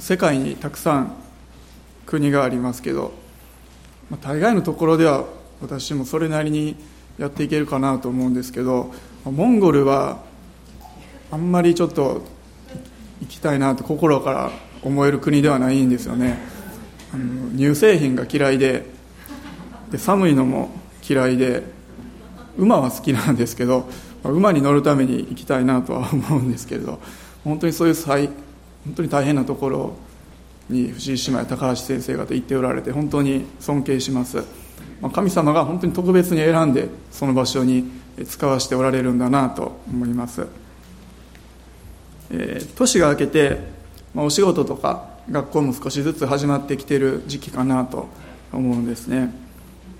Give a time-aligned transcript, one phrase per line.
[0.00, 1.14] 世界にたくさん
[2.06, 3.12] 国がありますけど、
[4.10, 5.26] まあ、大概のところでは
[5.60, 6.74] 私もそれなりに
[7.18, 8.92] やっていけるかなと思うんですけど
[9.24, 10.22] モンゴルは
[11.30, 12.24] あんまりちょっと
[13.20, 14.50] 行きたいなと心から
[14.82, 16.38] 思える国ではないんですよね。
[17.12, 18.86] あの乳製品が嫌いで
[19.90, 20.70] で寒いのも
[21.06, 21.62] 嫌いで
[22.56, 23.88] 馬は好きなんですけど
[24.24, 27.00] 馬に乗るために行きたいなとは思うんですけれど
[27.44, 28.30] 本当にそういう際
[28.84, 29.92] 本当に大変なところ
[30.68, 34.44] に藤井姉妹高橋先生方言っておられて本当に尊敬します。
[35.00, 37.90] まあ神様が本当に特別に選んでその場所に
[38.24, 40.46] 使わせておられるんだなと思います、
[42.30, 43.58] えー、年が明けて、
[44.14, 48.08] まあ、お仕事とか学校も少しずつ始まってきてる時期かなと
[48.52, 49.32] 思うんですね。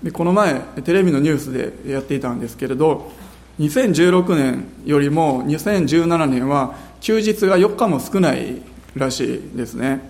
[0.03, 3.11] でこの前テレビのニュースでやっていたんですけれど
[3.59, 8.61] 2016年よりも2017年は休日が4日も少ない
[8.95, 10.01] らしいですね。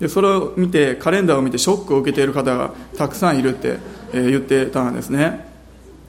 [0.00, 3.78] でそれを見てカレンダーを見てショックを受けている方がたくさんいるって、
[4.12, 5.46] えー、言ってたんですね。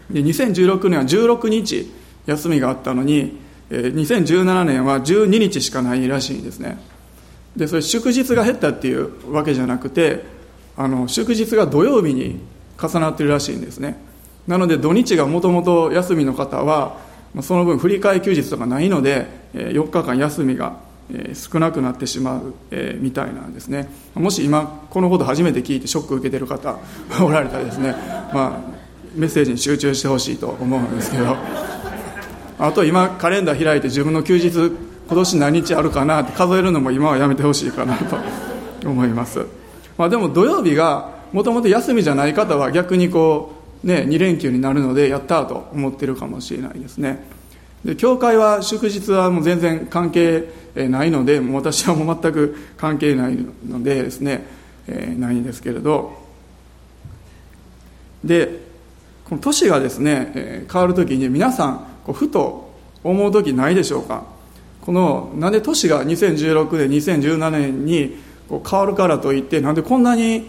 [0.09, 1.91] で2016年は16日
[2.25, 3.37] 休みがあったのに、
[3.69, 6.77] えー、2017年は12日しかないらしいんですね。
[7.55, 10.23] でそれ祝日が減ったっていうわけじゃなくて
[10.75, 12.39] あの祝日が土曜日に
[12.81, 13.97] 重なってるらしいんですね。
[14.47, 16.97] なので土日がもともと休みの方は
[17.41, 20.77] その分振り替え休日とかないので4日間休みが
[21.33, 22.53] 少なくなってしまう
[22.99, 23.89] みたいなんですね。
[24.15, 26.77] もし今このこと初めて聞いてショック受けてる方
[27.23, 27.95] おられたらですね、
[28.33, 28.71] まあ、
[29.15, 31.35] メッセージに集中してほしいと思うんですけど。
[32.57, 34.49] あと今カレンダー開いて自分の休日
[35.07, 38.17] 今年何日あるかなって数えるのも今はやめてほしいかなと
[38.87, 39.45] 思います、
[39.97, 43.51] まあ、でも土曜日がもともと休みじゃない方は逆にこ
[43.83, 47.34] う、ね、2連休になるのでやったと思ってるかもしれないですね。
[47.85, 54.43] で教会は祝日はもう全然関係ないのでもう私はもう全く関係ないのでですね、
[54.87, 56.25] えー、ないんですけれど。
[58.23, 58.65] で
[59.25, 64.23] この年がですね、えー、変わる時に皆さんこうふと思う時ないでしょうか。
[64.81, 68.17] このなんで年が2016年2017年に
[68.49, 70.47] こう変わるからといってなんでこんなに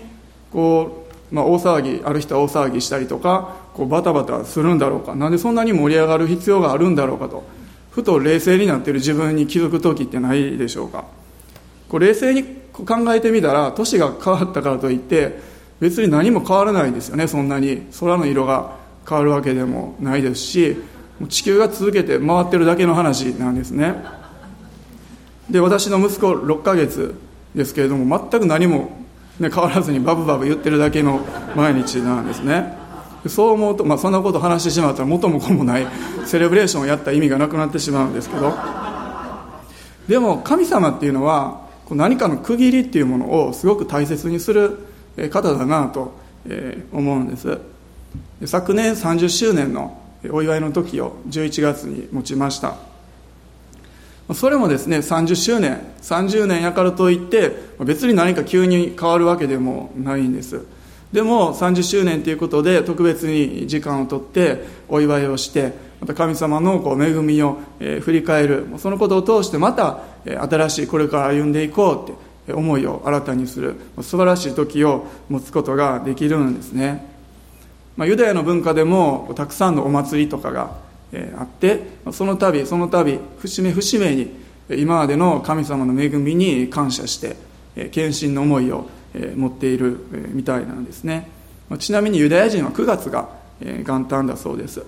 [0.52, 5.14] こう、まあ、大騒ぎある人は大騒ぎしたりとかこうバタバタするんだろうか。
[5.14, 7.44] なんでそんなに盛り上がる必要があるんだろうかと。
[7.90, 11.04] ふと冷静になっている自分に気づく時ってないでしょうか。
[11.88, 15.40] こう冷静に考えてみたら年が変わったからといって
[15.80, 17.26] 別に何も変わらないですよね。
[17.26, 17.86] そんなに。
[17.98, 18.76] 空の色が
[19.08, 20.76] 変わるわけでもないですし
[21.28, 23.94] 地球が続けて回ってるだけの話なんですね。
[25.48, 27.14] で私の息子6ヶ月
[27.54, 29.05] ですけれども全く何も、
[29.38, 31.20] 変わらずにバブバブ言ってるだけの
[31.54, 32.76] 毎日なんですね。
[33.28, 35.86] そう思うと、まあ、そんなこと話してしまったら元も子もない
[36.24, 38.54] セレブレーションをやった意味がなくなってしまうんですけど。
[40.08, 44.78] でも神様っていうのは何かの区切りっていうものをすごく大切にする
[45.30, 46.14] 方だなと
[46.92, 47.58] 思うんです。
[48.44, 52.76] 昨年30周年のお祝いの時を11月に持ちました。
[54.34, 60.64] それもですね30周年30年やからといって別に何か急に変わるわけでもないんです。
[61.12, 68.66] でも30周年ということで特別に時間をとってお祝いをしてまた神様のこう恵みを振り返る。
[68.78, 73.76] そのことを通してまた新しいこれから歩んでいこうって思いを新たにする。
[74.02, 77.06] 素晴らしい時を持つことができるんですね、
[77.96, 80.85] まあ、ユダヤの文化でもたくさんのお祭りとかが
[81.38, 84.30] あってその度その度節目節目に
[84.70, 87.36] 今までの神様の恵みに感謝して
[87.90, 88.88] 献身の思いを
[89.36, 89.98] 持っている
[90.32, 91.30] みたいなんですね。
[91.78, 93.28] ちなみにユダヤ人は9月が
[93.60, 94.82] 元旦だそうです。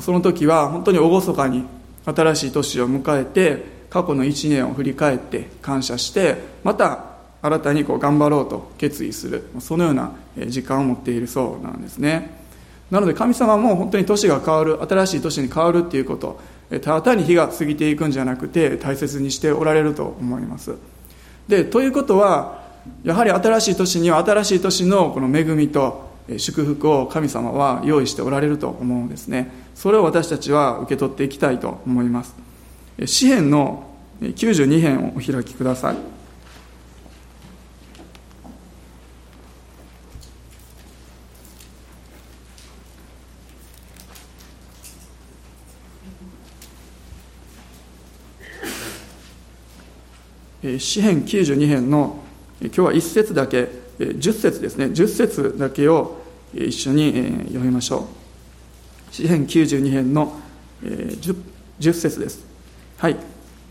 [0.00, 1.64] その時は本当に厳かに
[2.04, 10.12] 新しい年を迎えて過去の1年を振り返って感謝してまた新たにこう頑張ろうと決意するそのような
[10.48, 12.43] 時間を持っているそうなんですね。
[12.90, 16.40] なので神様も本当に年が変わる新しい年に変わるっていうこと
[16.70, 20.74] ただ単に日が過ぎていくんじゃなくて大切にしておられると思います。
[21.48, 22.64] でということは
[23.02, 29.50] やはり新しい年には新しい年のこの恵みと祝福を神様は用意しておられると思うんですね。
[29.74, 32.34] それを私たちは受け取っていきたいと思います。
[33.04, 36.13] 詩篇の92編をお開きください。
[50.78, 52.24] 詩編92編の
[52.62, 53.68] 今日は1節だけ
[53.98, 54.86] 10節ですね。
[54.86, 56.22] 10節だけを
[56.54, 57.12] 一緒に
[57.48, 58.08] 読みましょ
[59.10, 59.14] う。
[59.14, 60.40] 詩編92編の
[60.82, 61.36] 10,
[61.80, 62.46] 10節です。
[62.96, 63.16] はい。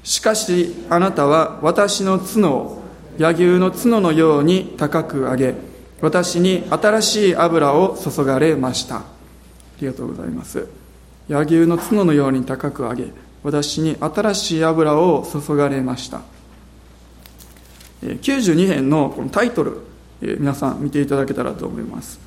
[0.03, 2.83] しかしあなたは私の角を
[3.17, 5.55] 柳生の角のように高く上げ
[5.99, 8.97] 私に新しい油を注がれました。
[8.97, 9.03] あ
[9.81, 10.67] りがとうございます。
[11.27, 13.07] 柳生の角のように高く上げ
[13.41, 16.21] 私に新しい油を注がれました。
[18.03, 19.81] 92編のこのタイトル
[20.21, 22.19] 皆さん見ていただけたらと思います。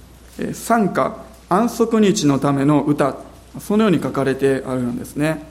[0.53, 1.17] 賛歌
[1.49, 3.17] 安息日のための歌
[3.61, 5.43] そのように書かれてあるんですね。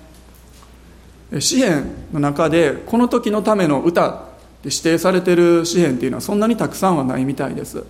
[1.39, 4.13] 詩篇の中でこの時のための歌っ
[4.61, 7.83] て指定されている詩篇っていうのはそんなにたくさんはないみたいです。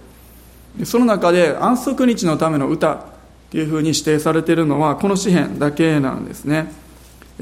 [0.83, 2.99] その中で安息日のための歌っ
[3.49, 6.71] ていうふうに指定されているのはこの詩篇だけなんですね。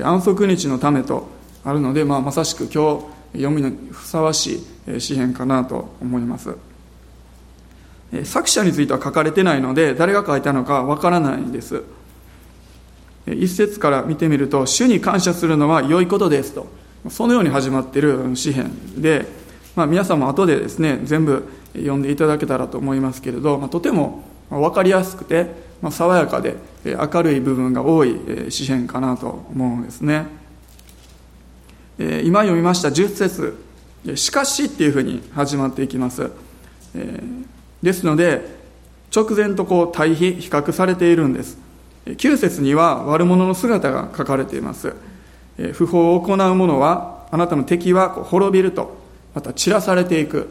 [0.01, 1.27] 安息日のためと
[1.63, 6.55] あるので、まあ、まさしく今日読みのふさわしい詩篇かなと思います。
[8.23, 11.83] 作者については書かれてないので誰が書いたのかわからないんです。
[13.25, 16.67] 一節から見てみると「主に感謝するのは良いことです」と。
[17.09, 18.71] そのように始まっている詩篇
[19.01, 19.25] で、
[19.75, 21.43] まあ、皆さんも後でですね全部
[21.73, 25.47] 読んでいただけたらと思いますけれど、まあ、とても分かりやすくて、
[25.81, 28.17] まあ、爽やかで明るい部分が多い
[28.49, 30.27] 詩篇かなと思うんですね。
[31.97, 33.55] 今読みました10節。
[34.15, 36.29] しかし」っていうふうに始まっていきます。
[37.81, 38.61] ですので
[39.15, 41.57] 直前とこう対比比較されているんです。
[42.05, 44.93] 9節には悪者の姿が書かれています。
[45.73, 48.97] 不法を行う者はあなたの敵は滅びると
[49.33, 50.49] また散らされていく。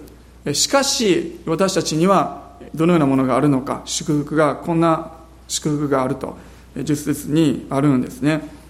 [0.53, 2.43] しかし私たちには
[2.75, 5.12] どのようなものがあるのか祝福がこんな
[5.47, 6.37] 祝福があると
[6.77, 8.62] 10節にあるんですね。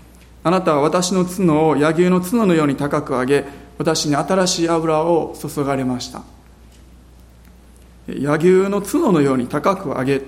[0.44, 3.44] あなたは私の角を柳生の角のように高く上げ
[3.78, 6.22] 私に新しい油を注がれました。
[8.08, 10.22] 柳生の角のように高く上げ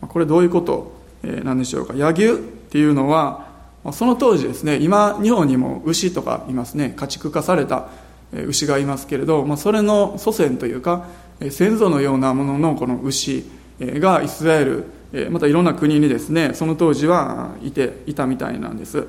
[0.00, 1.00] これどういうこと？
[1.22, 1.94] なんでしょうか？
[1.94, 2.36] 柳生っ
[2.70, 3.48] ていうのは
[3.92, 6.92] その当時ですね今日本にも牛とかいますね。
[6.96, 7.88] 家畜化された
[8.32, 11.06] 牛がいますけれど、まあ、それの祖先というか
[11.50, 13.44] 先祖のようなもののこの牛
[13.80, 19.06] がイスラエルまたいろんな国にですねその当時はいていたみたいなんです。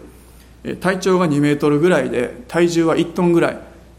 [0.79, 3.57] 体長が2メートルぐらいで体重は1トンぐらい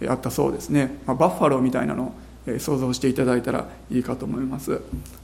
[0.09, 2.14] あったそうですね、まあ、バッファローみたいなの
[2.47, 4.81] を想像していただいたらいいかと思います。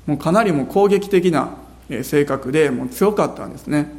[0.07, 1.57] もうかなりも攻撃的な
[2.03, 3.93] 性格でもう強かったんですね。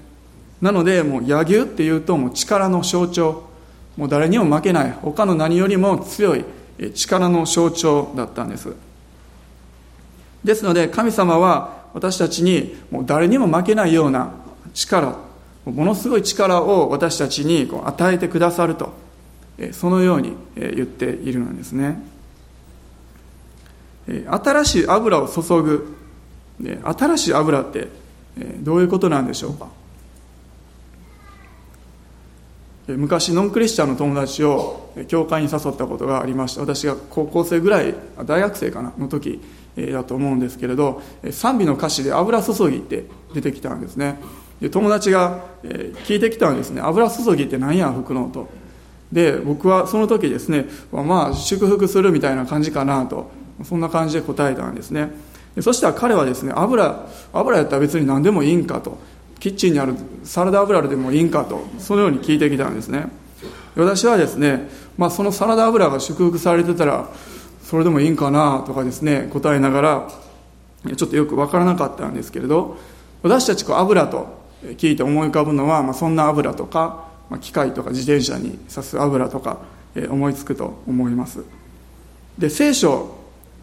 [0.61, 3.43] なのでもう柳生っていうともう力の象徴。
[3.97, 6.45] もう誰にも負けない他の何よりも強い
[6.93, 8.73] 力の象徴だったんです。
[10.43, 14.31] ですので神様は私たちにもう誰にも負けないような
[14.73, 15.15] 力
[15.65, 18.93] ものすごい力を私たちに与えてくださると
[19.71, 22.01] そのように言っているのですね。
[24.07, 25.95] 新しい油を注ぐ
[26.83, 27.87] 新しい油って
[28.61, 29.67] どういうことなんでしょうか？
[32.87, 37.93] 昔ノンクリスチャンの友達を教会に誘ったことがありました私が高校生ぐらい
[38.25, 39.39] 大学生かなの時
[39.77, 43.05] だと思うんですけれど賛美の歌詞で「油注ぎ」って
[43.35, 44.19] 出てきたんですね。
[44.61, 48.49] で友達が聞いてきたんですね「油注ぎって何や吹くの?」と
[49.11, 53.39] で僕はその時ですねまあ祝福するみたいな感じかなと。
[53.63, 55.11] そんな感じで答えたんですね。
[55.61, 58.97] そしたら彼はですね油油やったら別に何でもいいんかと。
[59.39, 61.65] キッチンにあるサラダ油でもいいんかと。
[61.77, 63.09] そのように聞いてきたんですね。
[63.75, 67.09] 私はですね、まあ、そのサラダ油が祝福されてたら
[67.63, 70.09] それでもいいんかなとかですね答えながら
[70.95, 72.77] ちょっとよく分からなかったんですけれど
[73.21, 79.59] 私たちこう油と聞いて思い浮かぶのは、まあ、そんな油とか、まあ、機械とか自転車に刺す油とか、
[79.95, 81.43] え思いつくと思います。
[82.37, 83.19] で聖書を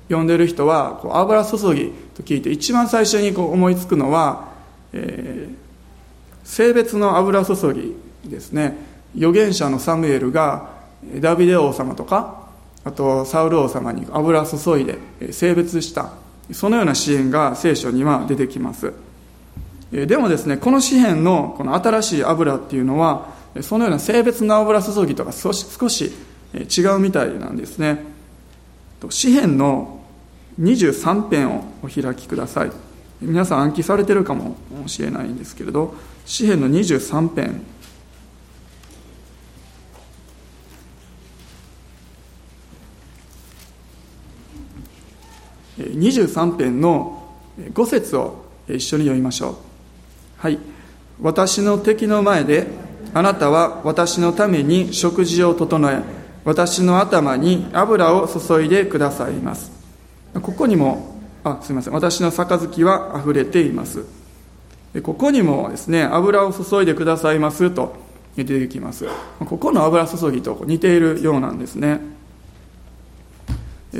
[0.08, 4.48] 読んでる人はこう油注ぎと聞いて一番最初にこう思いつくのは、
[4.92, 5.66] えー
[6.46, 7.96] 性別の油注ぎ
[8.30, 8.76] ですね。
[9.14, 10.70] 預言者のサムエルが
[11.20, 12.48] ダビデ王様とか
[12.84, 16.12] あとサウル王様に油注いで性別した。
[16.52, 18.92] そのような支援が聖書には出てきます。
[19.90, 26.12] でもですねこの詩篇のこの新しい油っていうのはそのような性別の油注ぎとか少し少し
[26.54, 28.04] 違うみたいなんですね。
[29.10, 30.00] 詩篇の
[30.60, 32.72] 23編をお開きください。
[33.20, 35.94] 皆さん暗記されてるかもしれないんですけれど
[36.26, 37.62] 詩篇の23編
[45.78, 47.22] 23編の
[47.58, 49.65] 5節を一緒に読みましょう。
[50.38, 50.58] はい。
[51.20, 52.66] 私の敵の前で
[53.14, 56.02] あなたは私のために食事を整え
[56.44, 59.72] 私の頭に油を注いでくださいます。
[60.34, 61.94] ここにもあすみません。
[61.94, 64.04] 私の杯はあふれています。
[65.02, 67.96] ここにもですね油を注いでくださいますと
[68.36, 69.06] 出てきます。
[69.40, 72.00] ここの油注ぎと似ているようなんですね。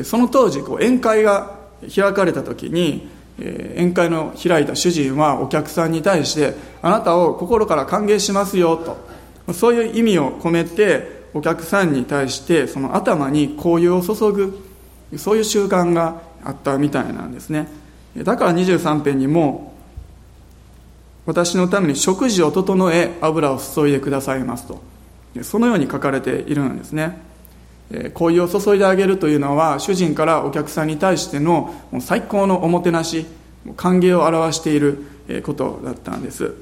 [0.04, 1.56] その当時こう宴会が
[1.94, 8.76] 開かれた時に宴会の開いた主人はお客さんに対してあなたを心から歓迎しますよ
[9.46, 14.62] とそういう意味を込めてお客さんに対してその頭に香油を注ぐ
[15.18, 17.68] そういう習慣があったみたいなんですね。
[18.16, 19.74] だから23編にも
[21.26, 24.80] 私のために食事を整え油を注いでくださいますと
[25.42, 27.25] そのように書かれているんですね。
[28.14, 33.26] 香油を注いであげるというのは主人からお客さんに対しての最高のおもてなし
[33.76, 35.04] 歓迎を表している
[35.44, 36.54] ことだったんです、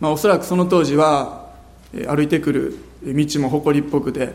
[0.00, 1.50] まあ、おそらくその当時は
[1.92, 4.32] 歩いてくる道も埃っぽくて、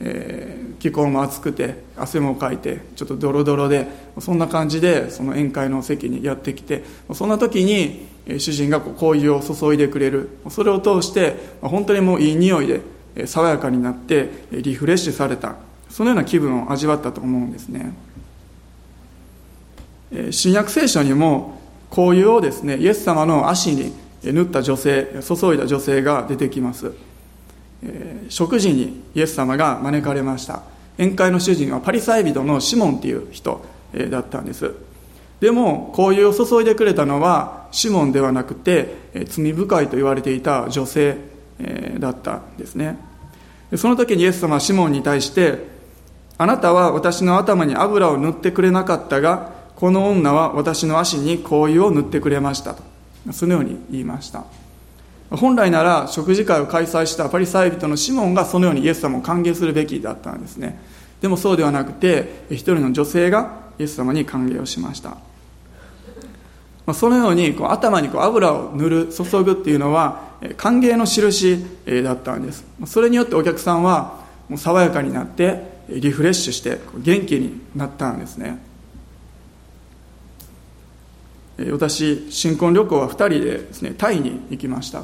[0.00, 3.86] えー、気候も暑くて汗もかいてちょっとドロドロで
[4.20, 8.06] そんな感じでその宴会の席にやってきてそんな時に
[8.38, 10.28] 主人がこう香油を注いでくれる。
[10.50, 12.80] それを通して本当にもういい匂いで
[13.26, 15.56] 爽やかになってリフレッシュされた。
[15.90, 17.94] そのような気分を味わったと思うんですね。
[20.30, 21.60] 新約聖書にも
[21.90, 26.92] 香油をですねイエス様の足に塗った女性注いだ女性が出てきます。
[28.28, 30.62] 食事にイエス様が招かれました。
[30.98, 33.64] 宴会の主人はパリサイ人のシモンっていう人
[34.10, 34.74] だったんです。
[35.40, 38.96] でも香油を注いでくれたのはシモンではなくて
[39.26, 41.16] 罪深いと言われていた女性
[41.98, 42.98] だったんですね。
[43.76, 45.66] その時にイエス様はシモンに対して
[46.38, 52.74] あなたは私の頭に油を塗ってくれなかったがこの女は私の足に香油を塗ってくれました。
[52.74, 52.82] と
[53.32, 54.44] そのように言いました。
[55.30, 60.80] 本来なら食事会を開催したパリサイ人のシモンがそのようにイエス様を歓迎するべきだったんですね。
[61.20, 65.18] でもそうではなくて一人の女性がイエス様に歓迎をしました。
[66.88, 70.22] まあそのようにこう頭にこう油を塗る注ぐっていうのは
[70.56, 71.62] 歓迎の印
[72.02, 72.64] だったんです。
[72.86, 78.58] それによってお客さんはもう爽やかになってリフレッシュして元気になったんですね。
[81.72, 85.02] 私新婚旅行は2人でですねタイに行きました。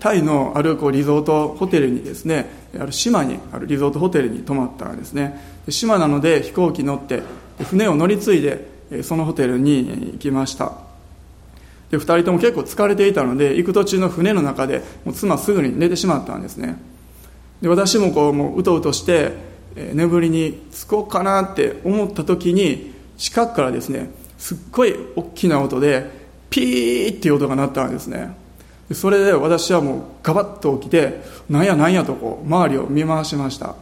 [0.00, 5.40] タイのあるこうリゾートホテルにですねある島にあるリゾートホテルに泊まったんですね。
[5.70, 7.22] 島なので飛行機乗って
[7.70, 10.72] 船を乗り継いでそのホテルに行きました。
[11.90, 16.76] で2人とも結構疲れていたので行く途中の船の中でもう妻すぐに寝てしまったんですね。
[17.60, 19.32] で私もこうもううとうとして
[19.74, 26.10] 眠りにつこうかなって思った時に近くからですねすっごい大きな音で
[26.50, 28.36] ピーっていう音が鳴ったんですね。
[28.92, 33.76] それで私はもうガバッと起きてなんやなんやとこう周りを見回しました。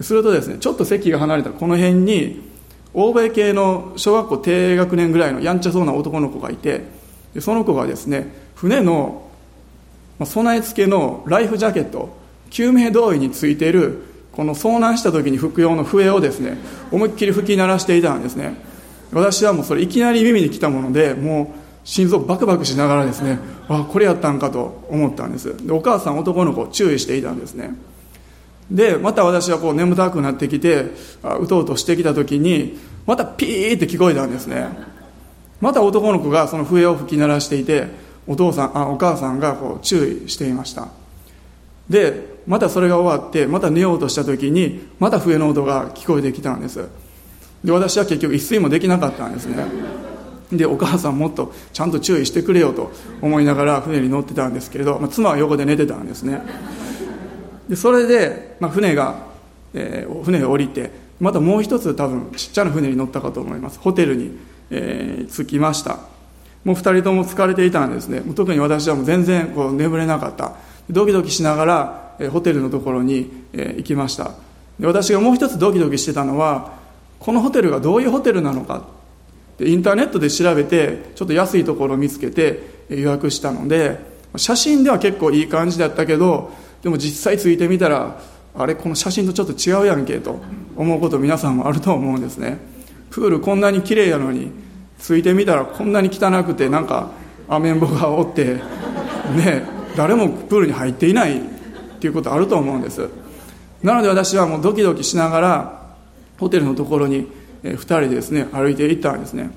[0.00, 2.49] するとですねちょっと席が離れたこの辺に
[2.94, 6.84] 欧米系の小学校低学年ぐらいのやんちゃそうな男の子がいて
[7.34, 9.28] でその子がですね船の
[10.24, 12.14] 備え付けのライフジャケット
[12.50, 16.58] 救命胴衣についているこの遭難した時に服用の笛をですね
[16.90, 18.54] 思いっきり吹き鳴らしていたんですね。
[19.12, 25.66] 私はもうそれいきなり耳に来たものでもう心臓バクバクしながらですねあこれやったんかと思ったんです。
[25.66, 27.74] でお母さん男の子を注意していたんですね。
[28.70, 30.86] でまた私はこう眠たくなってきて
[31.40, 34.68] うとうとしてきた時にまたピーって聞こえたんですね。
[35.60, 37.88] また男の子がその笛を吹き鳴らしていて
[38.26, 40.88] お父さんあお母さんがこう注意していました。
[41.88, 46.88] でまたそれが終わってまた寝ようとした時にまた笛の音が聞こえてきたんです。
[47.64, 49.64] で私は結局一睡もできなかったんですね。
[50.52, 56.42] でお母さんもっとちゃんと注意してくれよと思いながら船に乗ってたんですけれど、まあ、妻は横で寝てたんですね。
[57.70, 59.14] でそれで、まあ、船が、
[59.72, 63.78] えー、船を降りてまたもう一つ多分ちっちゃな船に乗ったかと思います。
[63.78, 64.36] ホテルに、
[64.70, 66.00] えー、着きました。
[66.64, 68.22] もう2人とも疲れていたんですね。
[68.34, 70.54] 特に私はもう全然こう眠れなかった。
[70.90, 74.32] ドキドキしながら、えー、ホテルのところに、えー、行きました。
[74.80, 76.72] で私がもう一つドキドキしてたのは
[77.20, 78.88] このホテルがどういうホテルなのか。
[79.58, 84.00] でインターネットで調べてちょっと安いところを見つけて予約したので
[84.36, 86.50] 写真では結構いい感じだったけど
[86.82, 88.20] でも実際ついてみたら
[88.56, 90.40] あれこの写真とちょっと違うやんけと
[90.76, 92.58] 思うこと皆さんもあると思うんですね。
[93.10, 94.50] プールこんなに綺麗やのに
[94.98, 97.10] ついてみたらこんなに汚くてなんか
[97.48, 98.60] アメンボがおって
[99.36, 99.62] ね
[99.96, 101.42] 誰もプールに入っていないっ
[102.00, 103.08] ていうことあると思うんです。
[103.82, 105.80] なので私はもうドキドキしながら
[106.38, 107.26] ホテルのところに
[107.62, 109.50] 2人でですね歩いて行ったんですね。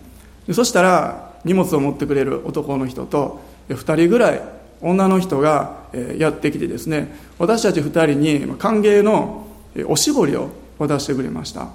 [0.52, 4.42] そしたら荷物を持ってくれる男の人と2人ぐらい
[4.84, 5.78] 女の人が
[6.18, 9.48] やってきてですね私たち2人に歓迎の
[9.88, 11.70] おしぼりを渡してくれました。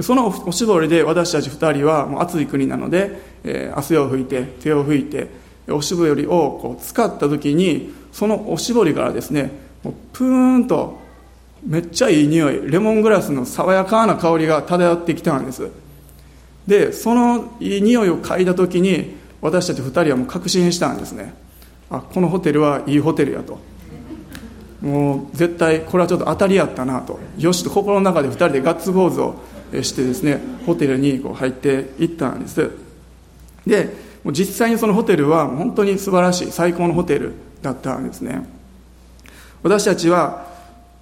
[0.00, 5.28] そのおしぼりで私たち2人はもう暑い国なので汗を拭いて手を拭いて
[5.68, 9.50] おしぼりをこう使った時にそのおしぼりからですね
[10.12, 11.00] プーンと
[11.66, 15.70] めっちゃいい匂いレモングラスの爽やかな香りが漂ってきたんです。
[16.66, 21.34] でそのいい匂いを嗅いだ時に私たち2人はもう確信したんですね。
[21.92, 23.58] あこのホテルはいいホテルやと。
[24.80, 27.20] もう絶対これはちょっと当たりやったなと。
[27.38, 29.36] よしと心の中で2人でガッツポーズを
[29.82, 32.70] してですねホテルにこう入っていったんです。
[33.66, 33.94] で
[34.26, 38.44] 実際にそのホテルは本当に素晴らしい最高のホテルだったんですね。
[39.62, 40.50] 私たちは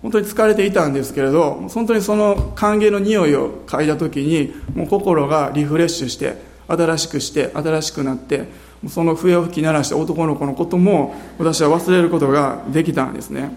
[0.03, 6.37] 本当に疲れていたんですけれど本当にその歓迎の匂いを嗅いだ時にもう心がリフレッシュして
[6.69, 8.47] 新しくして新しくなって
[8.89, 13.53] その笛を吹き鳴らした男の子のことも私は忘れることができたんですね、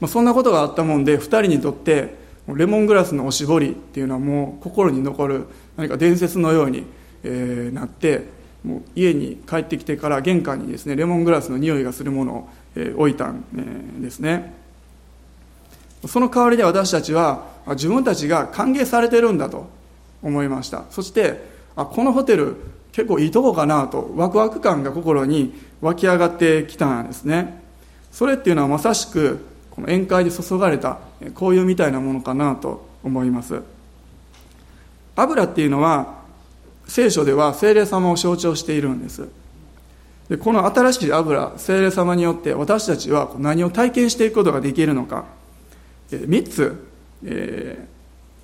[0.00, 2.14] まあ、そんなことがあったもんで2人にとって
[2.48, 5.46] レモングラスのおしぼりっていうのはもう心に残る
[5.76, 6.84] 何か伝説のように、
[7.22, 8.26] え、なって
[8.64, 14.54] もう家に帰ってきてから玄関にですねレモングラスの匂いがするものを、え、置いたんですね。
[16.06, 19.68] その代わりで私たちは自分たちが歓迎されてるんだと
[20.20, 20.84] 思いました。
[20.90, 21.44] そして
[21.76, 22.56] あこのホテル
[22.92, 27.62] 結構いいとこかなとワクワク感が心に湧き上がってきたんですね。
[28.12, 30.98] それっていうのはまさしくこの宴会で注がれた
[31.34, 33.62] 紅葉みたいなものかなと思います。
[35.16, 36.22] 油っていうのは
[36.86, 39.28] 聖書では精霊様を象徴しているんです。
[40.28, 45.24] でこの新しい油精霊様によって私たちは何を体験していくことができるのか。
[46.10, 46.86] 3つ、
[47.24, 47.86] え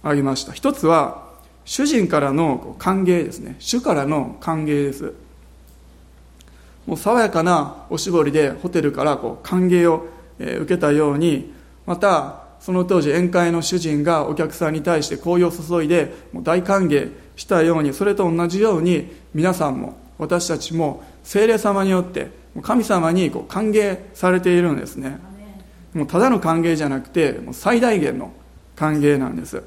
[0.02, 0.52] ー、挙げました。
[0.52, 1.27] 1つは
[1.68, 3.56] 主人からの歓迎ですね。
[3.58, 5.12] 主からの歓迎です。
[6.86, 10.08] もう爽やかなおしぼりでホテルからこう歓迎を
[10.38, 11.52] 受けたように
[11.84, 22.30] またその当時宴会の主人がお客さんに対して紅葉を注いでもう大歓迎したようにそれと同じように皆さんも私たちも精霊様によって
[22.62, 25.18] 神様にこう歓迎されているんですね。
[25.92, 28.32] もうただの歓迎じゃなくてもう最大限の
[28.74, 29.62] 歓迎なんです。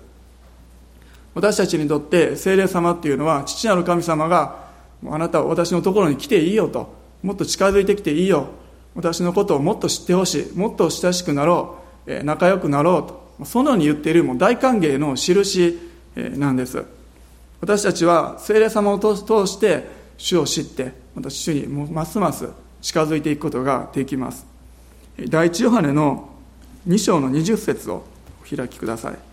[1.33, 4.65] 私たちにとって精霊様っていうのは父なる神様が
[5.09, 8.47] あなたは私のところに来ていいよともっと近づいてきていいよ。
[8.95, 10.57] 私のことをもっと知ってほしい。
[10.57, 11.77] もっと親しくなろ
[12.07, 12.23] う。
[12.23, 12.97] 仲良くなろ
[13.39, 13.45] うと。
[13.45, 15.79] そのように言っているもう大歓迎の印
[16.15, 16.83] なんです。
[17.61, 22.49] 私たちは精霊様を通して主を知ってまた主にますます
[22.81, 24.45] 近づいていくことができます。
[25.29, 26.29] 第一ヨハネの
[26.87, 28.03] 2章の20節を
[28.43, 29.30] お開きください。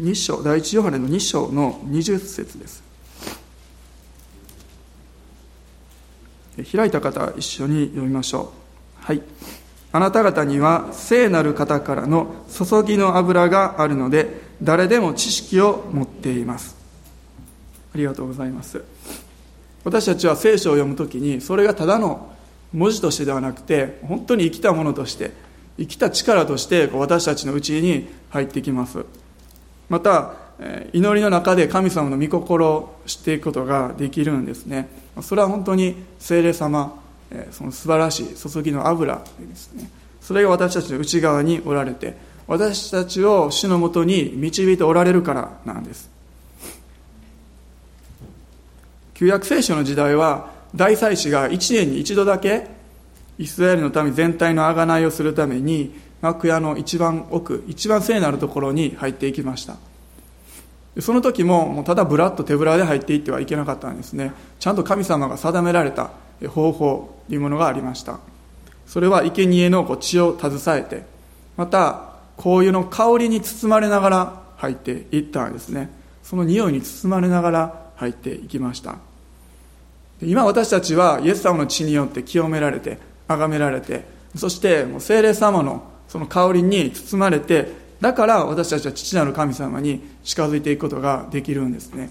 [0.00, 2.82] 2章第一ヨハネの2章の20節です。
[6.72, 8.52] 開いた方一緒に読みましょ
[9.00, 9.04] う。
[9.04, 9.22] はい。
[9.92, 16.76] あなた方には聖なる方からの注ぎの油があるので誰でも知識を持っています。
[17.94, 18.82] ありがとうございます。
[19.84, 22.34] 私たちは聖書を読むときにそれがただの
[22.72, 25.30] 文字としてではなくて本当に生きたものとして
[25.78, 29.04] 生きた力として私たちのうちに入ってきます。
[29.88, 30.34] また
[30.92, 34.88] 祈りの中で神様の御心を知っていくことができるんですね。
[35.22, 36.94] それは本当に聖霊様
[37.50, 39.90] その素晴らしい注ぎの油ですね。
[40.20, 42.16] それが私たちの内側におられて
[42.46, 46.10] 私たちを主のもとに導いておられるからなんです。
[49.14, 52.66] 旧約聖書の時代は大祭司が1年に一度だけ
[53.38, 55.94] イスラエルの民全体の贖いをするために
[56.24, 59.76] 幕屋の一番奥一番聖なるところに入っていきました。
[61.00, 64.32] その時ももうただぶらっと手ぶらで入っていってはいけなかったんですね。
[64.58, 66.12] ちゃんと神様が定められた
[66.48, 68.20] 方法というものがありました。
[68.86, 71.04] それは生贄の血を携えて
[71.58, 75.90] また香油の香りに包まれながら入っていったんですね。
[76.22, 78.96] その匂いに包まれながら入っていきました。
[80.22, 84.06] 今私たちはイエス様の血によって清められて崇められて
[84.36, 92.08] そしてもう精霊様のその香りに包まれてだから私たちは父なる神様に近づいていくことができるんですね。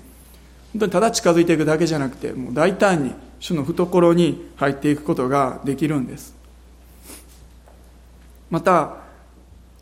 [0.73, 6.35] 本当にただ近づいていくだけじゃなくてもう大胆に主の懐に入っていくことができるんです。
[8.49, 8.97] また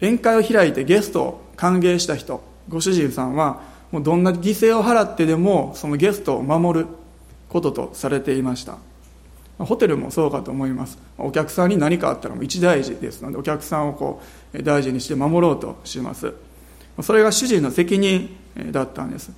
[0.02, 6.86] 宴会を開いてゲストを歓迎した人ご主人さんはもうどんな犠牲を払ってでもそのゲストを守る
[7.50, 8.78] こととされていました。
[9.66, 10.98] ホテルもそうかと思います。
[11.18, 14.22] お客さんに何かあったらもう一大事ですのでお客さんをこ
[14.54, 16.34] う大事にして守ろうとします。
[17.02, 18.30] それが主人の責任
[18.72, 19.32] だったんです。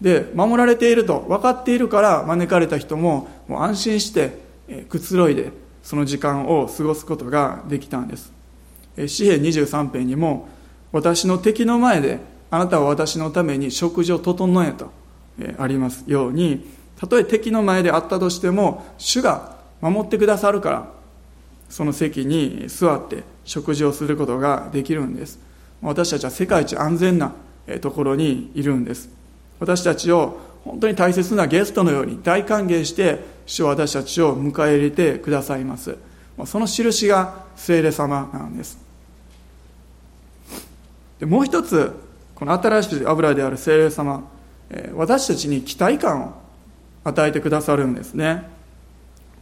[0.00, 4.38] で守られていると分かっているから招かれた人ももう安心して
[4.88, 8.32] くつろいでその時間を過ごすことができたんです。
[9.06, 10.48] 詩篇23編にも
[10.92, 12.18] 私の敵の前で
[12.50, 14.90] あなたは私のために食事を整えと、
[15.58, 16.66] ありますように
[16.98, 19.51] たとえ敵の前であったとしても主が
[19.82, 20.88] 守ってくださるから
[21.68, 25.38] その席に座って食事をすることができるんです。
[25.82, 27.32] 私たちは世界一安全な
[27.80, 29.08] ところにいるんです。
[29.58, 35.96] 私たちを本当に大切なゲストのように大歓迎して主は私たちを迎え入れてくださいます。
[36.46, 38.78] その印が聖霊様なんです。
[41.18, 41.92] でもう一つ
[42.34, 44.24] この新しい油である聖霊様
[44.94, 46.32] 私たちに期待感を
[47.04, 48.51] 与えてくださるんですね。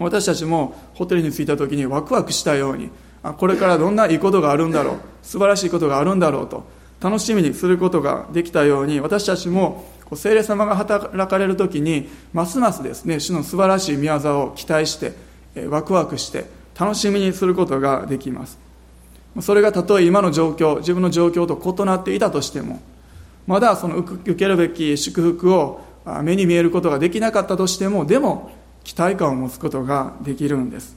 [0.00, 2.90] 私たちもホテルに着いた時にワクワクしたように
[3.22, 6.64] あこれからどんないいことがあるんだろう素晴らしいことがあるんだろうと
[7.00, 9.84] 楽しみにすることができたように私たちも
[10.14, 15.12] 聖霊様が働かれる時にますますですね主の素晴らしい宮沢を期待して
[15.68, 16.46] ワクワクして
[16.78, 18.58] 楽しみにすることができます。
[19.40, 22.80] それがたとえ今の状況自分の状況と異なっていたとしても
[23.46, 25.80] まだその受けるべき祝福を
[26.22, 28.50] 目に見えることができなかったとしてもでも
[28.84, 30.96] 期待感を持つことができるんです。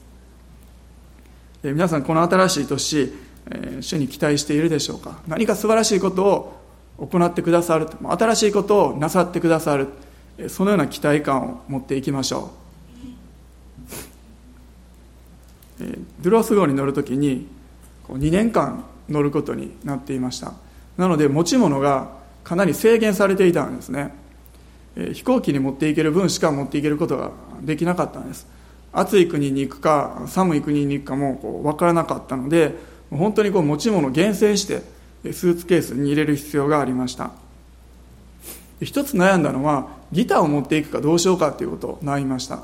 [1.62, 3.12] 皆さんこの新しい年
[3.80, 5.20] 主に期待しているでしょうか？
[5.26, 9.88] 何か素晴らしいことを行ってくださる新しいことをなさってくださる
[10.48, 12.52] そのような期待感を持っていきましょ
[15.80, 15.84] う。
[16.20, 17.48] ドゥロス号に乗るときに
[18.08, 20.54] 2年間乗ることになっていました。
[20.96, 22.12] なので持ち物が
[22.44, 24.14] かなり制限されていたんですね。
[25.12, 28.46] 飛行機に持っていける分しか持っていけることができなかったんです。
[28.92, 32.74] 暑い国に行くか寒い国に行くかもこう分からなかったので
[33.10, 34.82] 本当にこう持ち物を厳選して
[35.32, 37.30] スーツケースに入れる必要がありました。
[38.80, 42.60] 一つ悩んだのはギターを持っていくかどうしようかということを悩みました。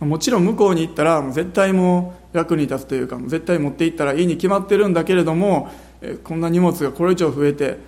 [0.00, 5.70] もちろん向こうに行ったら絶対もう役に立つというか絶対持って行ったらいいに決まってるんだけれども
[6.24, 7.78] こんな荷物がこれ以上増えて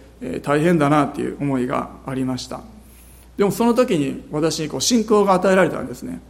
[0.43, 2.61] 大変だなっていう思いがありました。
[3.37, 6.21] でもその時に私にこう信仰が与えられたんですね。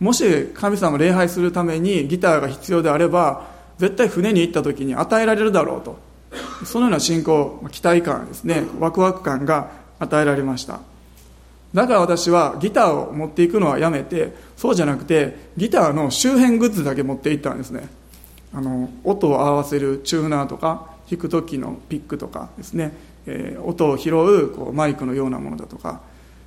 [0.00, 3.46] もし神様を礼拝するためにギターが必要であれば
[3.78, 5.98] 絶対船に行った時に与えられるだろうと。
[6.64, 8.64] そのような信仰期待感ですね。
[8.80, 10.80] ワクワク感が与えられました。
[11.72, 17.88] だから私はギターを持っていくのはやめてそうじゃなくてギターの周辺グッズだけ持っていったんですね。
[18.52, 22.92] あの音を合わせるチューナーとか弾く時のピックとかですね、
[23.26, 26.00] えー、音を拾うこうマイクのようなものだとか、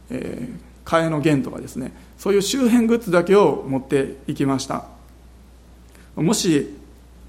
[0.10, 4.86] えー、替えの弦とかですねそういう周辺グッズだけを持っていきました。
[6.16, 6.76] もし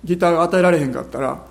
[0.04, 1.44] ギターが与えられへんかったら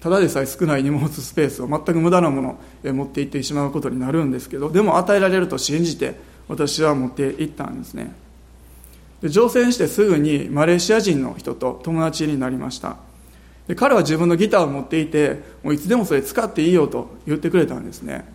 [0.00, 6.14] ただでさえ少ない荷物スペースを全く無駄なものを持っていってしまうことになるんですけどでも与えられると信じて
[6.46, 8.14] 私は持っていったんですね。
[9.22, 12.98] で乗船してすぐにマレーシア人の人と友達になりました。
[13.66, 18.26] で彼は自分のギターを持っていてもういつでもそれ使っていいよと言ってくれたんですね。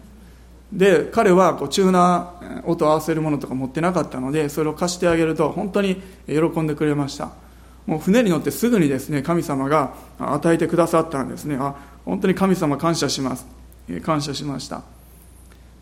[0.72, 7.32] で彼はこうチューナー音を合わせるものとか持ってなかったのでそれを貸してあげると本当に喜んでくれました。
[7.88, 11.58] もう船に乗ってすぐにですね神様が与えてくださったんですね。
[11.60, 13.48] あ本当に神様感謝します。
[14.04, 14.84] 感謝しました。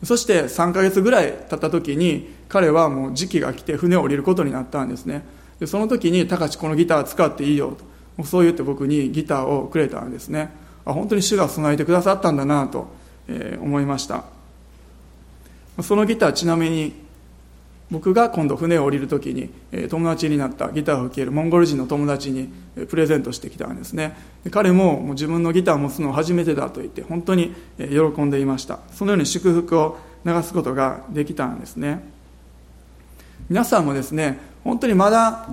[0.03, 5.25] そして3ヶ月ぐらい経った時に彼はもう時期が来て船を降りることになったんですね。
[5.59, 7.75] でその時に「高知このギター使っていいよ」
[8.17, 8.23] と。
[8.23, 10.51] そう言って僕にギターをくれたんですね。
[10.85, 12.87] あ本当に主が備えてくださったんだなと、
[13.27, 14.36] え思いました。
[15.81, 16.93] そのギターちなみに
[17.89, 19.49] 僕が今度船を降りる時に
[19.87, 22.49] 友達になったギターを吹けるモンゴル人の友達に
[22.89, 24.17] プレゼントしてきたんですね。
[24.51, 28.79] 彼ももう自分のギターを持つのを初めてだと言って本当に喜んでいました。
[28.91, 32.17] そのように祝福を流すことができたんですね。
[33.49, 35.47] 皆さんもですね本当にまだ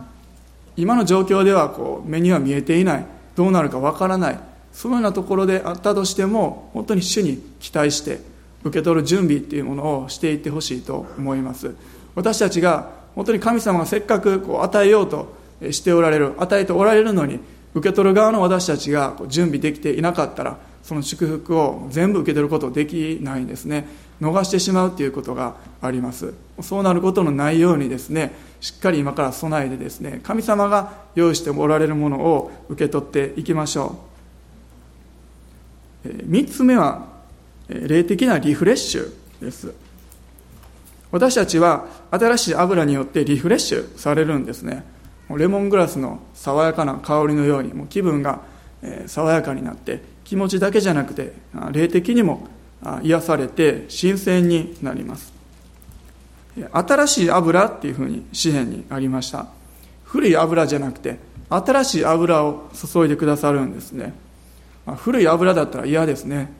[0.76, 3.06] 今の状況ではこう目には見えていない
[3.37, 4.40] どうなるかわからない
[4.72, 8.18] そのようなところであったとしても本当に主に期待して
[8.64, 11.74] 受け取る準備っていうものをしていってほしいと思います。
[12.14, 15.35] 私たちが本当に神様がせっかくこう与えようと
[15.70, 17.38] しておられる与えておられるのに
[17.74, 23.87] 受け取る側の私たちが準備できていなかったらその祝福を全部受け取ることできないんですね。
[24.20, 26.35] 逃してしまうということがあります。
[26.61, 33.98] そうなることのないようにですねしっかり今から備えてですね神様が用意しておられるものを受け取っていきましょ
[36.05, 36.09] う。
[36.09, 37.13] 3つ目は
[37.68, 39.72] 霊的なリフレッシュです。
[41.11, 44.85] 私たちは新しい油によってリフレッシュされるんですね。
[45.31, 48.40] レモングラスの爽やかな香りのようにもう気分が
[49.07, 51.33] 爽やかになって気持ちだけじゃなくて
[51.72, 52.48] 霊的にも
[53.03, 55.33] 癒されて新鮮になります。
[56.72, 59.46] 新しい油っていうふうに詩篇にありました。
[60.05, 64.12] 古い油じゃなくて新しい油を注いでくださるんですね。
[64.96, 66.53] 古い油だったら嫌ですね。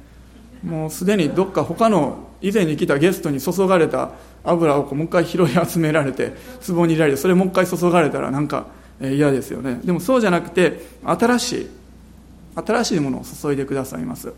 [0.65, 4.11] もうすでにどっか他の以前に来たゲストに注がれた
[4.43, 6.33] 油をこうもう一回拾い集められて
[6.67, 8.67] 壺に入れられてそれもう一回注がれたらなんか
[9.01, 9.81] 嫌ですよね。
[9.85, 11.69] でもそうじゃなくて新しい
[12.57, 14.33] 新しいものを注いでくださいます。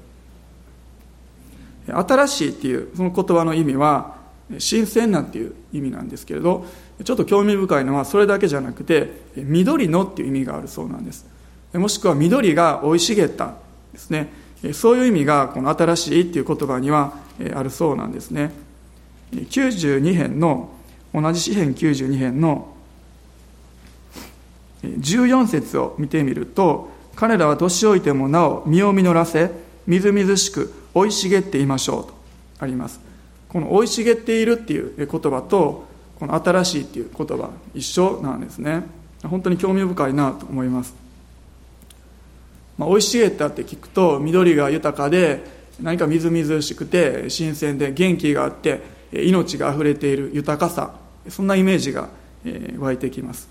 [1.87, 4.17] 新しいっていうその言葉の意味は
[4.59, 6.67] 新鮮なっていう意味なんですけれど
[7.05, 11.27] ちょっと興味深いのはそれだけじゃなくて緑のっていう意味があるそうなんです。
[11.75, 13.55] もしくは緑が生い茂った
[13.93, 14.46] ですね。
[14.73, 17.13] そういう意味がこの新しいっていう言葉には
[17.55, 18.53] あるそうなんですね。
[19.33, 20.71] 92編の
[21.13, 22.75] 同じ詩編92編の
[24.83, 29.51] 14節を見てみると彼らは年老いてもなお身を実らせ
[29.87, 32.15] みずみずしく生い茂っていましょうと
[32.59, 33.01] あります。
[33.49, 35.87] この生い茂っているっていう言葉と
[36.19, 38.83] この新しいっていう言葉一緒なんですね。
[39.23, 40.95] 本当に興味深いなと思います、
[42.79, 45.43] まあ、生い茂ったって聞くと緑が豊かで
[45.81, 50.95] 何かみずみずしくて新鮮で元気があって命があふれている豊かさ
[51.29, 52.09] そんなイメージが
[52.79, 53.49] 湧いてきます。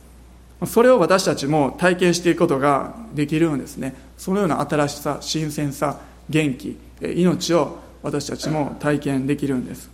[0.66, 3.96] それを私たちも体験していくことができるんですね。
[4.18, 9.90] そのような新しさ新鮮さ元気命を私たちも体験できるんです。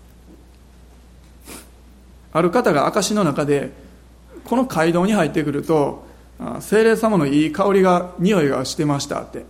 [2.34, 3.72] ある方が証の中で
[4.46, 6.06] この街道に入ってくると
[6.60, 9.46] 精霊様のいい香りが匂いがしてましたって。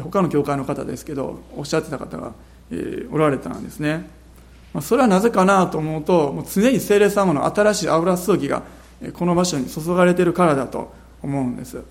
[0.00, 2.34] 他の教会の方ですけどおっしゃってた方が、
[2.70, 4.10] えおられたんですね。
[4.74, 8.62] まあそれはなぜかなと思うともう常に精霊様の新しい油注ぎが
[9.14, 11.82] この場所に注がれているからだと思うんです。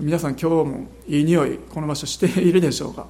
[0.00, 3.06] 皆さん今日もいい匂いこの場所しているでしょうか？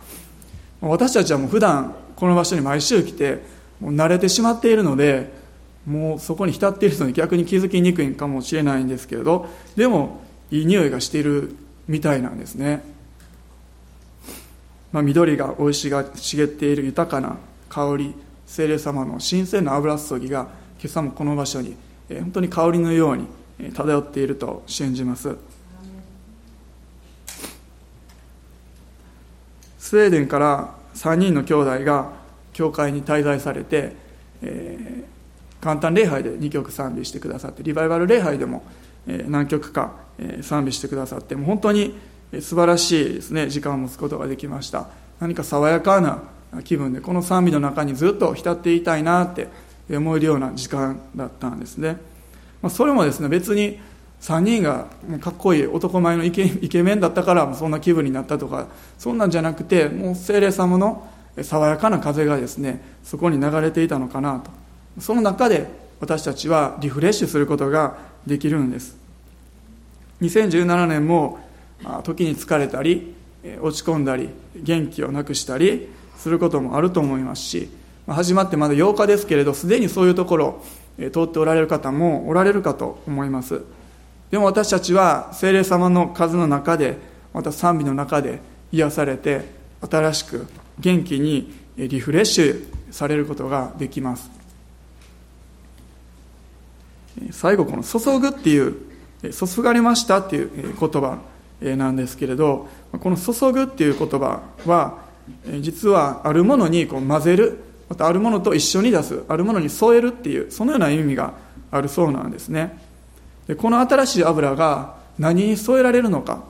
[0.83, 3.42] 私たちはもう普段この場所に毎週来て
[3.80, 5.33] もう慣れてしまっているので
[5.87, 11.57] もうそこに浸っているのに逆に気づきにくいかもしれないんですけれどでもいい匂いがしている
[11.88, 12.83] みたいなんですね、
[14.92, 17.37] まあ、緑が生い茂っている豊かな
[17.68, 18.14] 香り
[18.46, 21.76] 精霊様の新鮮な油注ぎが今朝もこの場所に
[22.09, 23.26] 本当に香りのように
[23.72, 25.37] 漂っていると信じます。
[29.78, 32.12] スウェーデンから3人の兄弟が
[32.54, 33.92] 教会に滞在されて、
[34.40, 38.64] えー、簡単礼拝で2曲賛美してくださってリバイバル礼拝でも、
[39.06, 39.92] 何曲か、
[40.42, 41.94] 賛美してくださってもう本当に
[42.40, 44.86] 素晴らしいですね時間を持つことができました。
[45.20, 46.22] 何か爽やかな
[46.62, 49.48] 気分でこの賛美の中にずっと浸っていたいなって
[49.90, 51.98] 思えるような時間だったんですね、
[52.62, 53.78] まあ、それもですね別に
[54.20, 54.86] 3人が
[55.20, 61.10] かっこいい男前のイケイケメンだったからそんな気分になったとかそんなんじゃなくてもう精霊様の
[61.42, 64.50] 爽やかな風がですねそこに流れていたのかなと。
[65.00, 65.66] その中で
[66.00, 68.96] 私たちはリフレッシュすることができるんです。
[70.20, 71.38] 2017年も
[72.02, 73.14] 時に疲れたり
[73.60, 77.68] 落ち込んだり元気をなくしたりすることもあると思いますし
[78.06, 80.62] 始まってまだ8日ですけれどすでにそういうところ
[80.96, 83.62] 通っておられる方もおられるかと思います。
[84.30, 86.98] でも私たちは精霊様の数の中で
[87.32, 88.40] また賛美の中で
[88.72, 89.42] 癒されて
[89.88, 90.46] 新しく
[90.78, 94.33] 元気にリフレッシュされることができます。
[97.31, 98.77] 最後この「注ぐ」っていう
[99.22, 101.18] 「注がれました」っていう言葉
[101.61, 104.98] なんですけれどこの「注ぐ」っていう言葉は
[105.61, 111.35] 実はあるものにこう混ぜるまたあるものと一緒に出すあるものに添えるっていうそのような意味が
[111.70, 112.79] あるそうなんですね。
[113.46, 116.44] でこの新しい油が何に添えられるのか。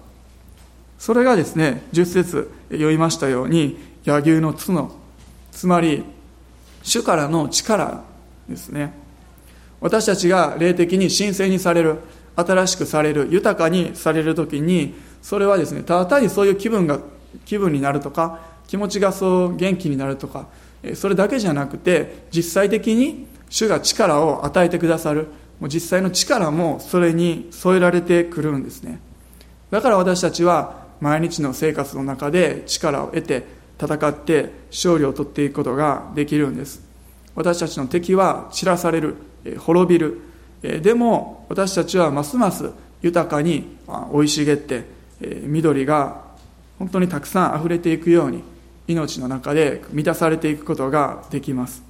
[0.99, 4.97] それがですね10節読みましたように柳生の角
[5.53, 6.03] つまり
[6.83, 8.03] 主からの力
[8.49, 9.04] ですね。
[9.81, 11.99] 私たちが霊的に神聖にされる
[12.37, 17.01] 新しくされる豊かにされる時にそれはですねただ単にそういう気分が
[17.45, 20.49] 気分になるとか気持ちがそう元気になるとか
[20.95, 25.29] それだけじゃなくて実際的に主が力を与えてくださる
[25.61, 29.01] もう実際の力もそれに添えられてくるんですね。
[29.71, 33.47] だから私たちは毎日の生活の中で力を得て
[33.81, 36.83] 戦って勝利を取っていくことができるんです。
[37.35, 39.17] 私たちの敵は散らされる。
[39.59, 40.21] 滅びる。
[40.83, 42.71] でも私たちはますます
[43.03, 44.85] 豊かに生い茂って
[45.43, 46.23] 緑が
[46.79, 48.43] 本当にたくさん溢れていくように
[48.89, 51.83] 命の中で満たされていくことができます。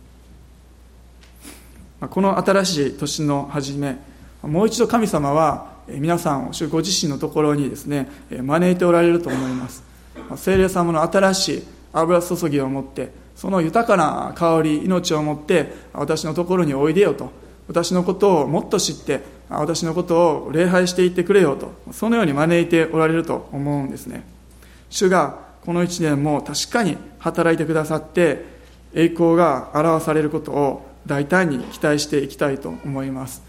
[2.01, 3.97] この新しい年の初め
[4.43, 9.83] もう一度神様は皆さんをご自身のところにですね招いておられると思います。
[10.37, 11.63] 聖霊様の新しい
[11.93, 17.31] 油注ぎを持ってその豊かな香り命を持って私のところにおいでよと
[17.69, 24.25] 私のことをもっと知って私のことを礼拝していってくれよとそのように招いておられると思うんですね。
[24.91, 28.45] 主がこの1年も確かに働いてくださって
[28.95, 33.43] 栄光が表されることを大胆に期待していきたいと思います。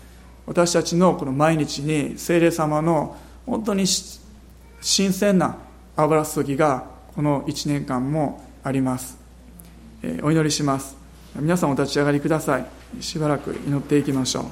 [0.45, 3.85] 私たちのこの毎日に精霊様の本当に
[4.81, 5.57] 新鮮な
[5.95, 9.17] 油注ぎがこの1年間もあります、
[10.21, 10.95] お祈りします。
[11.35, 12.65] 皆さんお立ち上がりください。
[13.01, 14.45] しばらく祈っていきましょう。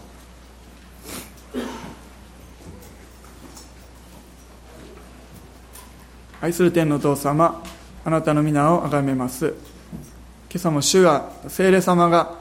[6.41, 7.63] 愛する天のお父様
[8.03, 9.47] あなたの皆を崇めます。
[9.47, 9.56] 今
[10.56, 12.36] 朝も主が聖霊様が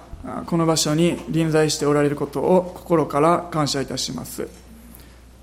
[0.47, 4.49] この場所に臨在しておられることを心から感謝いたします。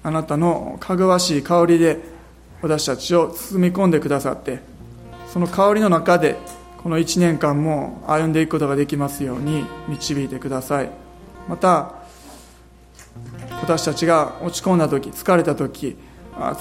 [0.03, 1.99] あなたのかぐわしい香りで
[2.61, 4.59] 私たちを包み込んでくださって
[5.31, 6.35] その香りの中で
[6.81, 10.89] この1年間も歩んでいくことができますように導いてください。
[11.47, 11.93] また
[13.61, 15.97] 私たちが落ち込んだ時疲れた時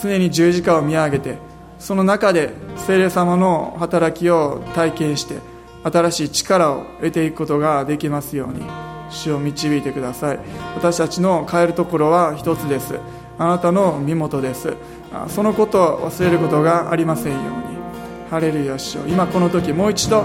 [0.02, 1.36] 常に十字架を見上げて
[1.78, 5.36] その中で聖霊様の働きを体験して
[5.84, 8.62] 新しい力を得ていくことができますように
[9.10, 10.38] 主を導いてください。
[10.74, 12.98] 私たちの変えるところは一つです。
[13.38, 14.74] あなたの身元です。
[15.28, 17.67] そのことを忘れることがありませんように。
[18.30, 20.24] ハレルヤ主を今この時もう一度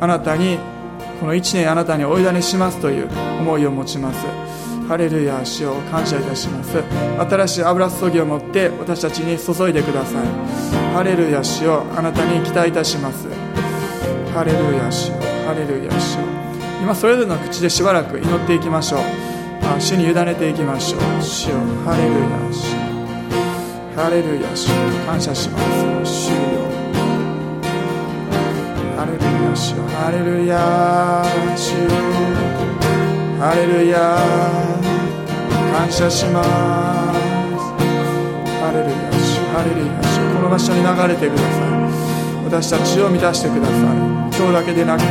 [0.00, 0.58] あなたに
[1.20, 3.08] この1年あなたにお委ねしますという
[3.40, 4.26] 思いを持ちます。
[4.88, 6.82] ハレルヤ主を感謝いたします。
[7.18, 10.26] 新しい油注ぎを持って私たちに注いでください。
[10.94, 13.28] ハレルヤ主をあなたに期待いたします。
[14.34, 15.12] ハレルヤ主
[15.46, 16.18] ハレルヤ主
[16.82, 19.00] 今それぞれの口でしばらく祈っていきましょう。
[19.80, 21.00] 主に委ねていきましょう。
[21.22, 22.84] 主よハレルヤ主
[23.96, 24.68] ハレルヤ主
[25.06, 25.58] 感謝しま
[26.04, 26.28] す。
[26.30, 26.43] 主
[29.54, 31.22] ハレルヤ
[31.54, 31.86] 主ハレルヤ主
[33.38, 34.18] ハレルヤ
[35.72, 36.50] 感謝します。
[38.58, 41.78] ハレルヤ主ハレルヤ主この場所に流れてください。
[42.50, 43.78] 私たちを満たしてください。
[44.34, 45.04] 今日だけでなく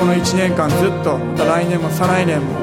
[0.00, 2.54] この1年間ずっとまた来年も再来年も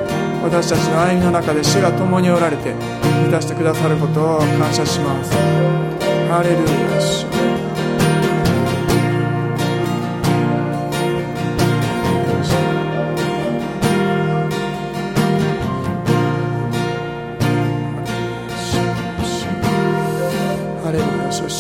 [0.42, 5.32] 私たちの歩みの中で主が共におられて満たしてくださることを感謝します。
[6.28, 6.66] ハレルヤ
[7.00, 7.43] 主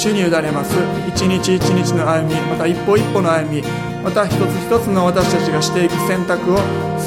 [0.03, 0.75] 主に委ねます。
[1.07, 3.63] 一日一日の歩みまた一歩一歩の歩み
[4.03, 6.59] また一つ一つの私たちがしていく選択を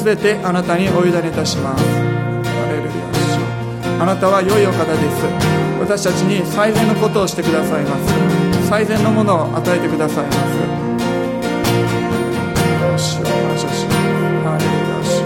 [0.03, 1.85] 全てあなたにお委ねいたします。
[1.85, 1.93] ハ
[2.73, 5.29] レルヤあなたは良いお方です。
[5.79, 8.15] 私たちに最善のことをしてくださいます。
[8.67, 10.39] 最善のものを与えてくださいます。
[12.97, 14.01] 主を感謝します。
[14.41, 15.21] ハレルヤ主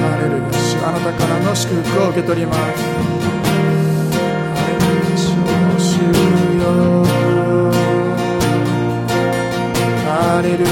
[0.00, 3.04] ハレルヤ主あなたからの祝福を受け取ります。
[10.06, 10.68] ハレルヤ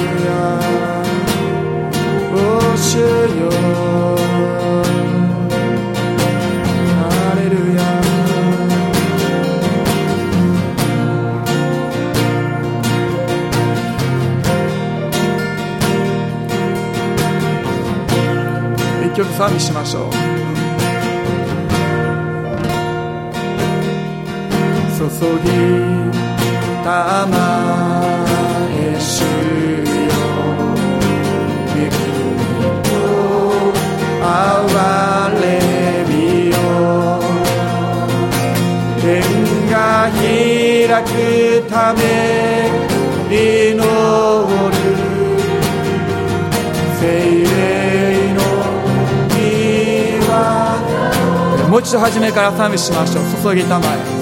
[2.32, 2.36] お
[2.78, 3.50] 主よ
[6.96, 7.00] ハ
[7.36, 7.80] レルヤ
[19.06, 20.21] 一曲賛美しましょう。
[25.02, 25.18] 注ぎ
[26.84, 27.34] たま
[28.70, 29.26] え主よ
[31.74, 31.90] 恵み
[32.84, 32.90] と
[34.22, 34.24] 憐
[35.42, 35.44] れ
[36.08, 36.12] み
[36.50, 36.54] よ
[39.00, 39.02] 天
[39.70, 39.74] が
[40.14, 40.22] 開
[41.02, 41.10] く
[41.68, 41.98] ため
[43.28, 43.82] 祈る
[47.00, 47.02] 精
[47.42, 47.50] 霊
[48.34, 48.38] の
[49.34, 50.30] 庭
[51.68, 53.24] もう一度初めから賛美しましょう。
[53.42, 53.86] 注ぎたま
[54.18, 54.21] え。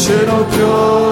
[0.00, 1.09] 主の教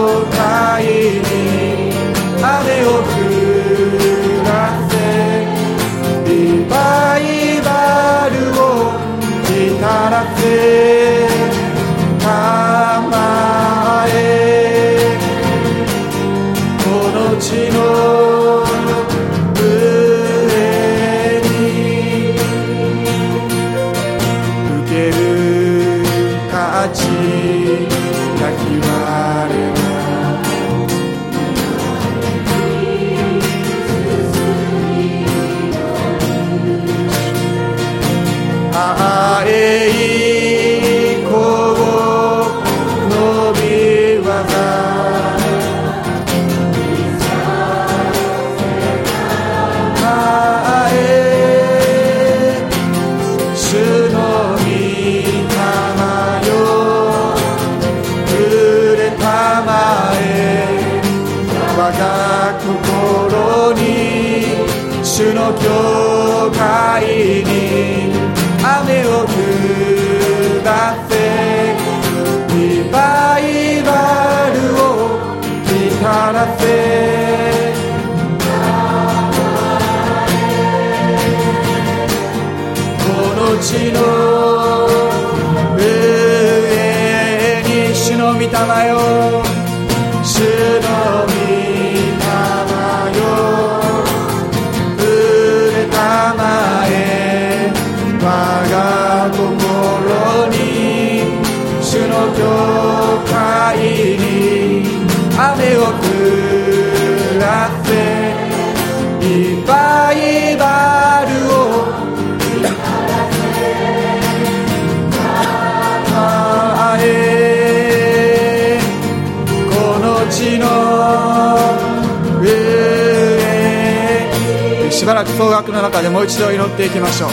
[125.37, 127.31] 総額の中でもう一度祈っていきましょう。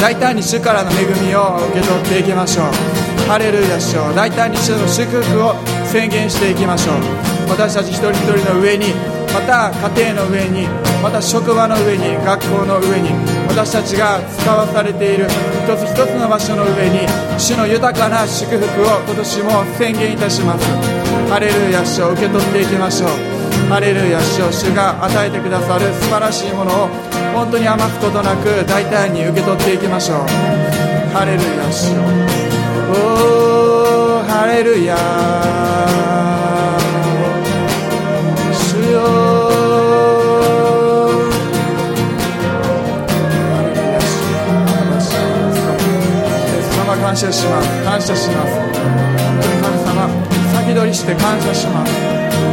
[0.00, 2.66] 大胆に主からの恵みを受け取っていきましょう。
[3.28, 5.54] ハレルヤ主よ大胆に主の祝福を
[5.86, 6.96] 宣言していきましょう。
[7.48, 8.94] 私たち一人一人の上に
[9.32, 10.66] また家庭の上に
[11.02, 13.10] また職場の上に学校の上に
[13.48, 15.26] 私たちが使わされている
[15.64, 17.06] 一つ一つの場所の上に
[17.38, 20.66] 主の豊かな祝福を今年も宣言いたします。
[21.30, 23.10] ハレルヤ主を受け取っていきましょう。
[23.70, 26.88] ハレルヤ主を主が与えてくださる素晴らしいものを
[27.34, 30.18] 本当に余すことなく大胆に受け取っていきましょう。
[31.12, 32.02] ハレルヤ主よ。
[32.92, 34.96] おーハレルヤ
[38.52, 39.50] 主よ。
[46.90, 48.58] 様感謝します感謝します
[49.62, 50.08] 神様
[50.54, 51.92] 先取りして感謝します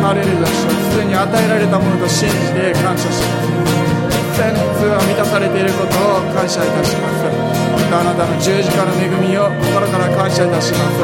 [0.02, 0.52] ハレルヤ主
[0.92, 4.07] すでに与えられたものと信じて感謝します
[4.38, 7.26] 一切の普通は満たされていることを感謝いたします。
[7.26, 11.02] またあなたの十字架の恵みを心から感謝いたします。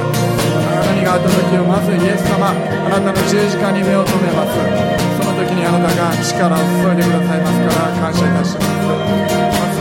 [0.85, 4.53] 何があった時をまずイエス様あなたの十字架に目を留めます。
[5.17, 9.01] その時にあなたが力を注いでくださいますから感謝いたします。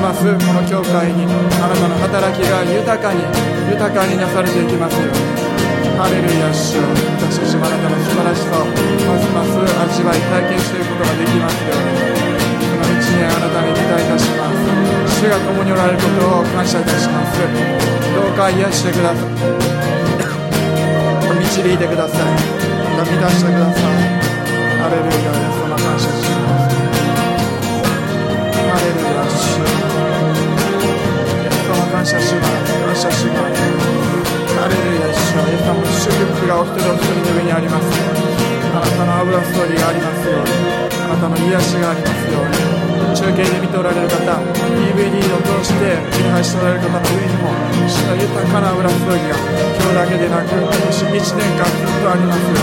[0.01, 1.29] ますますこの教会に
[1.61, 3.21] あなたの働きが豊かに
[3.69, 5.13] 豊かになされていきますよ。
[5.13, 6.89] うにハレルヤ主よ
[7.21, 9.61] 私たちもあなたの素晴らしさをますます
[9.93, 11.77] 味わい体験していくことができますよ。
[11.77, 12.32] うに
[13.99, 15.21] いたします。
[15.21, 16.93] 主が共におられることを感謝いた。
[16.99, 17.39] します
[18.15, 19.29] どうか癒してください
[21.41, 22.25] 導いてください
[22.97, 23.11] また。
[23.11, 23.83] 満たしてください
[24.83, 26.75] ハレルヤイエス様感謝します
[28.53, 33.63] ハレルヤ主イエス様感謝します感謝します
[34.59, 37.85] ハレルヤ主イエス様の祝福がお一人お一人の上にあります
[38.75, 40.51] あなたの油ストーリーがありますように
[40.93, 42.72] あなたの癒しがありますように
[43.13, 47.53] 中継で見ておられる方 DVD を通して手に配しておられる方の上にも
[47.87, 52.41] 主の豊かな油ストーリーが今日だけでなく今年1年間ずっとあります。
[52.41, 52.57] よ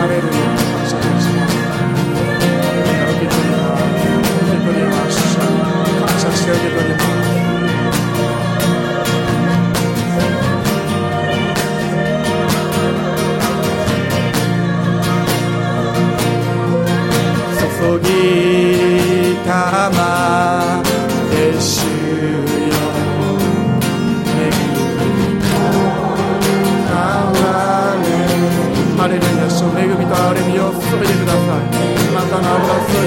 [0.00, 1.54] ハレルヤ感謝いたします。
[3.10, 3.94] 受け取ります。
[4.00, 5.38] 受け取ります。
[5.38, 7.09] 感謝して受け取ります。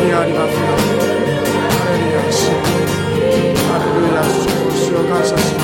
[0.03, 0.67] の油注ぎがありますよ
[1.69, 2.51] ハレルヤ主
[3.67, 4.35] ハレルヤ主
[4.77, 5.62] 主を感謝します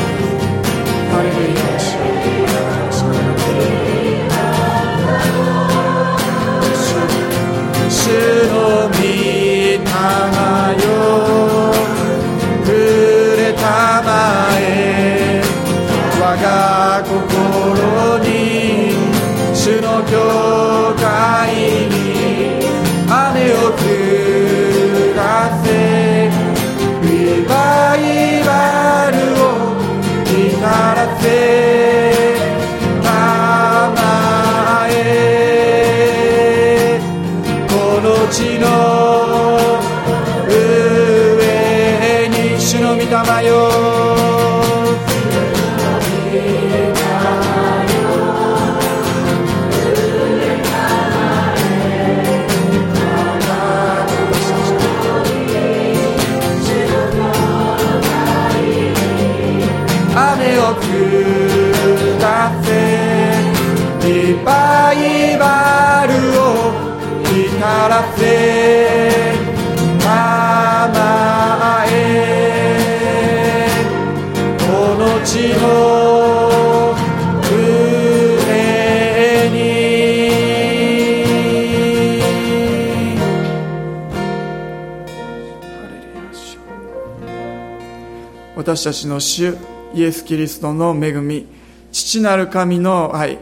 [88.70, 89.56] 私たちの主
[89.96, 91.48] イエス・キリストの恵み
[91.92, 93.40] 父なる神の愛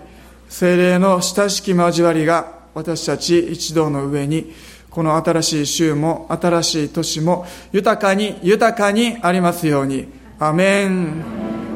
[0.48, 4.54] 精霊の親しき交わりが私たち一同の上に
[4.90, 10.08] この新しい週も新しい年も豊かに豊かにありますように。
[10.40, 11.47] アメン。